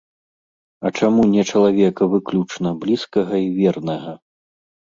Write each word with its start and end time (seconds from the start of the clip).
А 0.89 0.91
чаму 1.01 1.21
не 1.33 1.43
чалавека 1.51 2.09
выключна 2.15 2.73
блізкага 2.81 3.45
і 3.45 3.55
вернага? 3.61 4.19